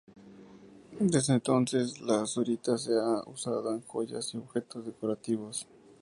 [0.99, 5.67] Desde entonces, la azurita se ha usado en joyas y objetos decorativos.